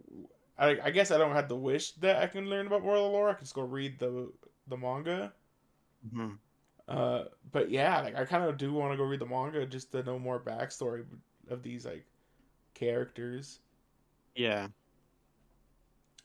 [0.59, 2.97] I, I, I guess I don't have the wish that I can learn about more
[2.97, 3.31] of the lore.
[3.31, 4.33] I can just go read the
[4.69, 5.35] the manga.
[6.07, 6.39] Mhm.
[6.89, 9.93] Uh, but yeah, like I kind of do want to go read the manga just
[9.93, 11.05] to know more backstory
[11.51, 12.07] of these like
[12.75, 13.61] characters.
[14.35, 14.69] Yeah.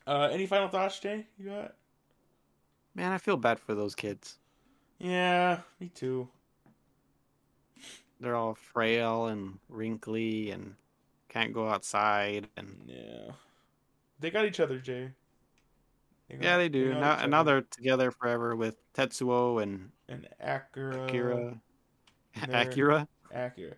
[0.06, 1.26] Uh, any final thoughts, Jay?
[1.38, 1.76] You got?
[2.94, 4.38] Man, I feel bad for those kids.
[4.98, 6.30] Yeah, me too.
[8.24, 10.76] They're all frail and wrinkly and
[11.28, 13.32] can't go outside and Yeah,
[14.18, 15.10] they got each other, Jay.
[16.28, 16.92] They got- yeah, they do.
[16.94, 21.04] got Now, now they're together forever with Tetsuo and and Akira.
[21.04, 21.60] Akira.
[22.46, 23.08] they're- Akira.
[23.30, 23.74] Akira.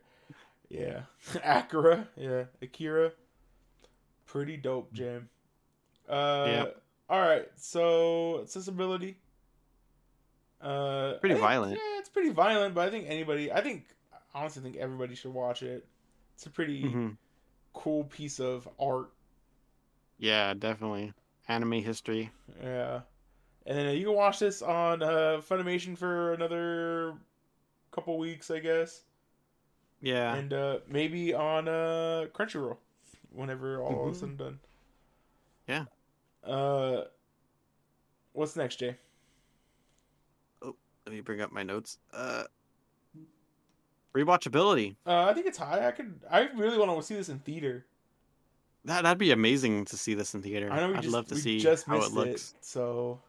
[0.69, 1.03] Yeah.
[1.45, 2.07] Akira.
[2.17, 2.45] Yeah.
[2.63, 3.11] Akira.
[4.27, 5.29] Pretty dope, Jam.
[6.09, 6.83] Uh Yep.
[7.11, 9.19] alright, so accessibility.
[10.61, 11.73] Uh Pretty think- violent.
[11.73, 13.87] Yeah, it's pretty violent, but I think anybody I think
[14.37, 15.87] honestly think everybody should watch it.
[16.37, 17.19] It's a pretty hmm
[17.75, 19.11] cool piece of art.
[20.19, 21.15] Yeah, definitely.
[21.49, 22.33] Anime history.
[22.63, 23.03] Yeah.
[23.67, 27.15] And then you can watch this on uh Funimation for another
[27.93, 29.05] couple weeks, I guess.
[30.01, 30.41] Yeah.
[30.41, 32.79] and uh, maybe on uh, Crunchyroll
[33.33, 34.21] whenever all is Mhm.
[34.21, 34.61] said and done.
[35.69, 35.87] Yeah.
[36.45, 37.05] Uh,
[38.33, 38.97] what's next, Jay?
[40.63, 41.99] Oh, let me bring up my notes.
[42.13, 42.45] Uh,
[44.17, 44.97] rewatchability.
[45.07, 45.87] Uh, I think it's high.
[45.87, 46.21] I could.
[46.31, 47.85] I really want to see this in theater.
[48.85, 50.71] That that'd be amazing to see this in theater.
[50.71, 52.55] I know I'd just love to see just how it looks.
[52.61, 53.21] So,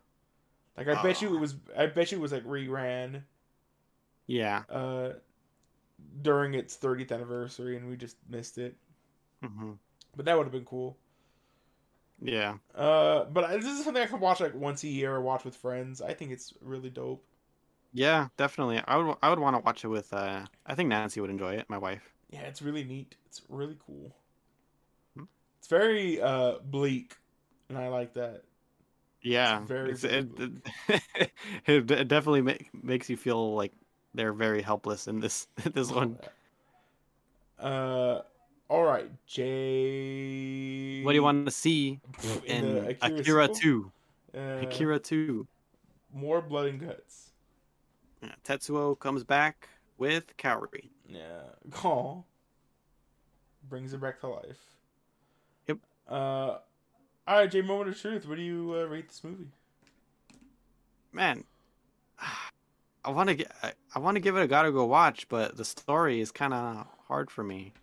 [0.77, 1.35] like, I bet you Oh.
[1.35, 1.55] it was.
[1.75, 3.23] I bet you it was like reran
[4.27, 4.63] Yeah.
[4.69, 5.13] uh
[6.21, 8.75] during its 30th anniversary, and we just missed it.
[9.43, 9.73] hmm
[10.15, 10.95] But that would have been cool.
[12.21, 12.57] Yeah.
[12.75, 15.55] Uh, but this is something I can watch like once a year or watch with
[15.55, 16.01] friends.
[16.01, 17.23] I think it's really dope.
[17.97, 18.79] Yeah, definitely.
[18.85, 21.55] I would I would want to watch it with uh I think Nancy would enjoy
[21.55, 22.03] it, my wife.
[22.29, 23.15] Yeah, it's really neat.
[23.25, 24.15] It's really cool.
[25.15, 25.23] Hmm.
[25.57, 27.15] It's very uh bleak,
[27.69, 28.43] and I like that.
[29.23, 29.65] Yeah.
[29.65, 30.29] very, It's- it,
[31.65, 33.73] it, it definitely make, makes you feel like
[34.13, 36.19] they're very helpless in this this one.
[37.59, 38.21] Uh,
[38.69, 41.01] all right, Jay.
[41.03, 41.99] What do you want to see
[42.45, 43.91] in in Akira, Akira, 2?
[44.35, 45.47] Uh, Akira 2.
[46.13, 47.31] more blood and guts.
[48.21, 50.89] Yeah, Tetsuo comes back with Kaori.
[51.07, 52.25] Yeah, call
[53.69, 54.59] brings it back to life.
[55.67, 55.77] Yep.
[56.09, 56.59] Uh, all
[57.27, 57.61] right, Jay.
[57.61, 58.27] Moment of truth.
[58.27, 59.47] What do you uh, rate this movie?
[61.11, 61.43] Man,
[63.03, 65.57] I want to get I, I want to give it a gotta go watch, but
[65.57, 67.73] the story is kind of hard for me.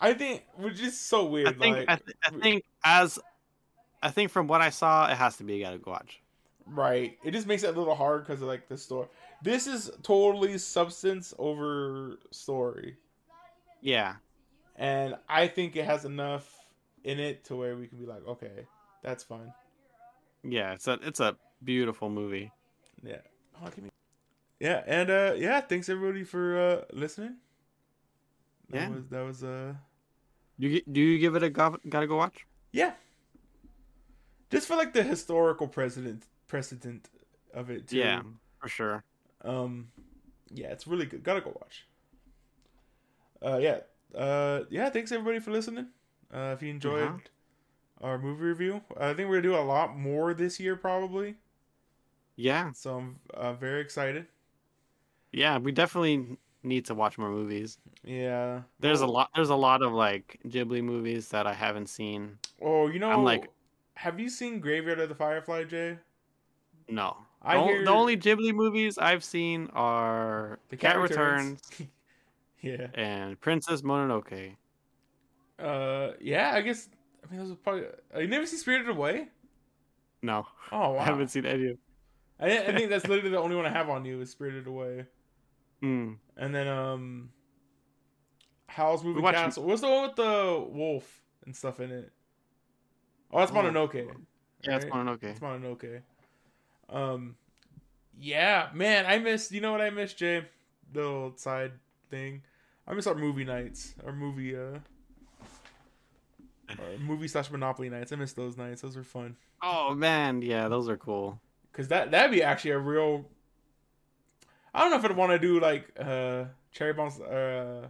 [0.00, 1.48] I think which is so weird.
[1.48, 3.18] I think like, I, th- I think as
[4.02, 6.20] I think from what I saw, it has to be a gotta go watch.
[6.66, 7.18] Right.
[7.24, 9.08] It just makes it a little hard because of like the story.
[9.42, 12.96] This is totally substance over story,
[13.80, 14.14] Yeah,
[14.76, 16.48] and I think it has enough
[17.02, 18.66] in it to where we can be like, okay,
[19.02, 19.52] that's fine.
[20.44, 22.52] yeah, it's a it's a beautiful movie.
[23.02, 23.18] Yeah.
[23.60, 23.90] Oh, me-
[24.60, 27.36] Yeah, and uh, yeah, thanks everybody for uh listening.
[28.70, 28.88] That Yeah.
[28.90, 29.74] was that was uh
[30.58, 32.46] You do you give it a go- gotta go watch?
[32.72, 32.92] yeah.
[34.50, 37.08] Just for like the historical precedent precedent
[37.54, 37.96] of it too.
[37.98, 38.22] Yeah,
[38.60, 39.02] for sure.
[39.44, 39.88] Um,
[40.52, 41.22] yeah, it's really good.
[41.22, 41.86] Gotta go watch.
[43.44, 43.80] Uh, yeah.
[44.16, 44.88] Uh, yeah.
[44.90, 45.88] Thanks everybody for listening.
[46.32, 47.18] Uh, if you enjoyed Uh-huh.
[48.06, 51.36] our movie review, I think we're gonna do a lot more this year probably.
[52.36, 54.26] Yeah, So I'm uh, very excited.
[55.32, 57.78] yeah, we definitely need to watch more movies.
[58.04, 58.62] Yeah.
[58.80, 59.30] There's a Oh, lot.
[59.34, 62.38] There's a lot of like Ghibli movies that I haven't seen.
[62.60, 63.50] Oh, you know, I'm like-
[63.94, 65.98] have you seen Graveyard of the Firefly, Jay?
[66.88, 71.60] No, I the, hear the only Ghibli movies I've seen are The Cat, Cat Returns.
[72.62, 72.86] yeah.
[72.94, 74.56] and Princess Mononoke.
[75.58, 76.52] Uh, yeah.
[76.54, 76.88] I guess.
[77.24, 77.84] I mean, those are probably.
[78.14, 79.28] Uh, you never see Spirited Away?
[80.22, 80.98] No, Oh wow.
[81.00, 81.78] I haven't seen any of.
[82.38, 85.06] I, I think that's literally the only one I have on you is Spirited Away.
[85.82, 86.16] Mm.
[86.36, 87.30] And then um
[88.68, 89.64] Howl's Moving watched- Castle.
[89.64, 92.12] What's the one with the wolf and stuff in it?
[93.32, 93.50] Oh, that's.
[93.50, 94.06] Mononoke.
[94.62, 94.84] Yeah, it's?
[94.84, 95.24] Mononoke.
[95.24, 96.02] It's Mononoke.
[96.88, 97.36] Um
[98.18, 100.46] yeah, man, I missed you know what I missed, Jay?
[100.92, 101.72] The little side
[102.10, 102.42] thing.
[102.86, 103.94] I miss our movie nights.
[104.06, 104.78] Our movie uh
[106.70, 108.12] our movie slash Monopoly nights.
[108.12, 108.82] I miss those nights.
[108.82, 109.36] Those were fun.
[109.62, 111.40] Oh man, yeah, those are cool.
[111.72, 113.26] Cause that that'd be actually a real.
[114.74, 117.88] I don't know if I'd want to do like uh cherry bombs, uh,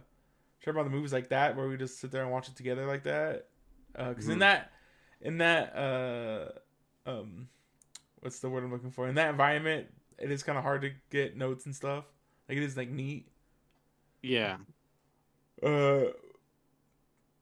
[0.61, 2.85] cherry bomb the movies like that, where we just sit there and watch it together
[2.85, 3.47] like that.
[3.95, 4.39] Uh, cause in Mhm.
[4.39, 4.71] that,
[5.21, 6.49] in that uh
[7.09, 7.47] um
[8.23, 9.07] what's the word I'm looking for?
[9.07, 12.05] In that environment, it is kind of hard to get notes and stuff.
[12.47, 13.27] Like it is like neat.
[14.21, 14.57] Yeah.
[15.61, 16.05] Uh,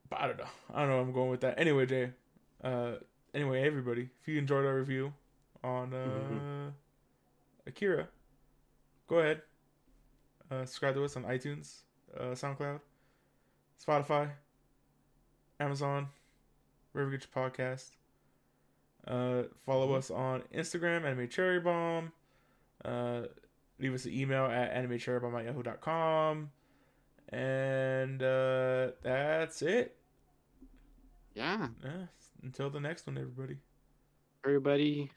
[0.09, 0.45] but I don't know.
[0.73, 0.95] I don't know.
[0.97, 1.59] where I'm going with that.
[1.59, 2.11] Anyway, Jay.
[2.63, 2.93] Uh,
[3.33, 5.13] anyway, everybody, if you enjoyed our review
[5.63, 5.97] on uh
[6.29, 6.73] Mhm.
[7.67, 8.07] Akira,
[9.07, 9.41] go ahead.
[10.49, 11.81] Uh, subscribe to us on iTunes,
[12.17, 12.81] uh, SoundCloud,
[13.85, 14.31] Spotify,
[15.59, 16.09] Amazon,
[16.91, 17.91] wherever you get your podcast.
[19.07, 22.11] Uh, follow us on Instagram, Anime Cherry Bomb.
[22.85, 23.23] Uh,
[23.79, 26.51] leave us an email at animecherrybomb at yahoo.com.
[27.29, 29.97] And uh, that's it.
[31.33, 31.69] Yeah.
[31.83, 32.05] Yeah,
[32.43, 33.57] until the next one, everybody.
[34.45, 35.11] Everybody,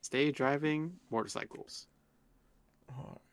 [0.00, 1.86] stay driving motorcycles.
[2.88, 3.23] All right.